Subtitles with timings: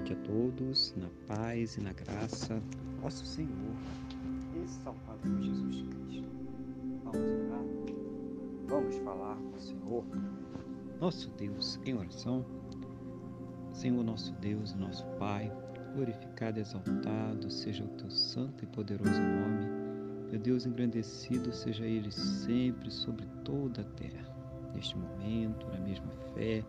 [0.00, 3.76] noite a todos, na paz e na graça do nosso Senhor
[4.54, 6.28] e Salvador Jesus Cristo.
[7.04, 7.64] Vamos orar?
[8.66, 10.04] Vamos falar com o Senhor,
[10.98, 12.46] nosso Deus, em oração.
[13.74, 15.52] Senhor, nosso Deus e nosso Pai,
[15.94, 19.66] glorificado e exaltado seja o teu santo e poderoso nome.
[20.30, 24.34] Meu Deus, engrandecido seja ele sempre sobre toda a terra.
[24.74, 26.64] Neste momento, na mesma fé,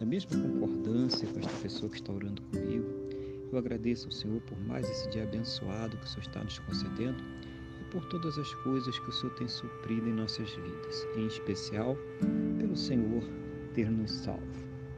[0.00, 2.86] na mesma concordância com esta pessoa que está orando comigo,
[3.52, 7.22] eu agradeço ao Senhor por mais esse dia abençoado que o Senhor está nos concedendo
[7.78, 11.94] e por todas as coisas que o Senhor tem suprido em nossas vidas, em especial
[12.58, 13.22] pelo Senhor
[13.74, 14.42] ter nos salvo.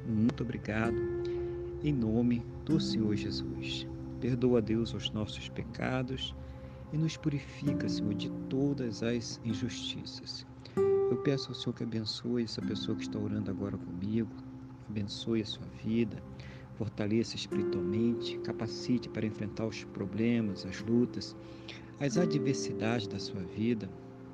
[0.07, 0.95] Muito obrigado,
[1.83, 3.85] em nome do Senhor Jesus.
[4.21, 6.37] Perdoa, Deus, os nossos pecados
[6.93, 10.47] e nos purifica, Senhor, de todas as injustiças.
[10.77, 14.31] Eu peço ao Senhor que abençoe essa pessoa que está orando agora comigo,
[14.89, 16.23] abençoe a sua vida,
[16.81, 21.37] fortaleça espiritualmente, capacite para enfrentar os problemas, as lutas,
[22.01, 23.87] as adversidades da sua vida.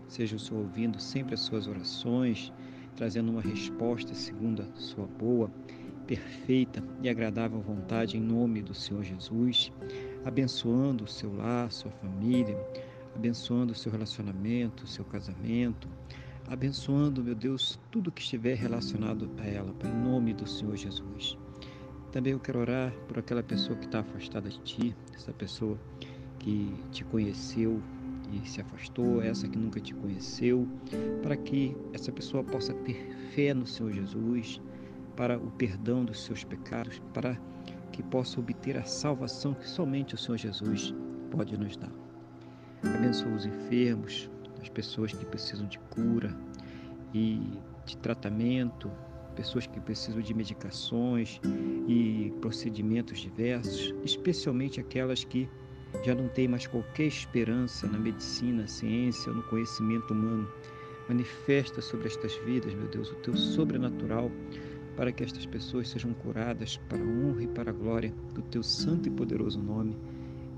[0.07, 2.53] Seja o Senhor ouvindo sempre as suas orações,
[2.95, 5.51] trazendo uma resposta segundo a sua boa,
[6.07, 9.73] perfeita e agradável vontade em nome do Senhor Jesus,
[10.25, 12.57] abençoando o seu lar, sua família,
[13.13, 15.89] abençoando o seu relacionamento, o seu casamento,
[16.47, 21.37] abençoando, meu Deus, tudo que estiver relacionado a ela, em nome do Senhor Jesus.
[22.17, 25.79] Também eu quero orar por aquela pessoa que está afastada de Ti, essa pessoa
[26.39, 27.79] que te conheceu
[28.33, 30.67] e se afastou, essa que nunca te conheceu,
[31.23, 34.63] para que essa pessoa possa ter fé no Senhor Jesus,
[35.15, 37.39] para o perdão dos seus pecados, para
[37.93, 40.95] que possa obter a salvação que somente o Senhor Jesus
[41.31, 41.93] pode nos dar.
[42.95, 44.31] Abençoa os enfermos,
[44.63, 46.35] as pessoas que precisam de cura
[47.13, 47.43] e
[47.85, 48.91] de tratamento,
[49.37, 51.41] pessoas que precisam de medicações
[51.87, 55.49] e procedimentos diversos, especialmente aquelas que
[56.05, 60.49] já não têm mais qualquer esperança na medicina, ciência ou no conhecimento humano.
[61.09, 64.31] Manifesta sobre estas vidas, meu Deus, o teu sobrenatural
[64.97, 68.63] para que estas pessoas sejam curadas para a honra e para a glória do teu
[68.63, 69.97] santo e poderoso nome,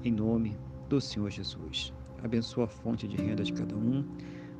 [0.05, 0.57] em nome
[0.89, 1.93] do Senhor Jesus.
[2.23, 4.05] Abençoa a fonte de renda de cada um,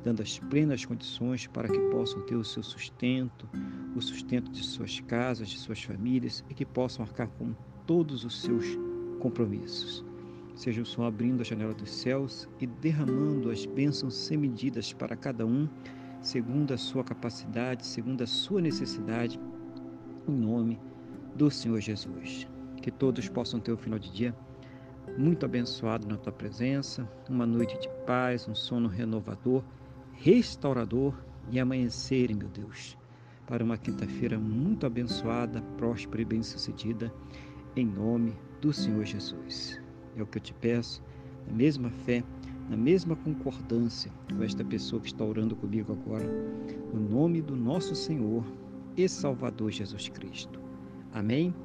[0.09, 3.47] dando as plenas condições para que possam ter o seu sustento,
[3.95, 7.53] o sustento de suas casas, de suas famílias e que possam arcar com
[7.85, 8.65] todos os seus
[9.19, 10.03] compromissos.
[10.55, 15.15] Seja o Senhor abrindo a janela dos céus e derramando as bênçãos sem medidas para
[15.15, 15.69] cada um,
[16.23, 19.39] segundo a sua capacidade, segundo a sua necessidade,
[20.27, 20.79] em nome
[21.35, 22.47] do Senhor Jesus.
[22.81, 24.35] Que todos possam ter o final de dia
[25.19, 29.63] muito abençoado na tua presença, uma noite de paz, um sono renovador,
[30.21, 31.13] restaurador
[31.49, 32.97] e amanhecerem, meu Deus,
[33.47, 37.13] para uma quinta-feira muito abençoada, próspera e bem-sucedida,
[37.73, 39.81] em nome do Senhor Jesus.
[40.17, 41.01] É o que eu te peço,
[41.47, 42.21] na mesma fé,
[42.69, 46.27] na mesma concordância com esta pessoa que está orando comigo agora,
[46.93, 48.43] no nome do nosso Senhor
[48.97, 50.59] e Salvador Jesus Cristo.
[51.13, 51.55] Amém?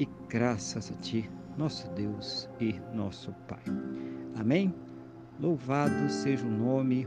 [0.00, 3.62] E graças a Ti nosso Deus e nosso Pai.
[4.34, 4.74] Amém?
[5.40, 7.06] Louvado seja o nome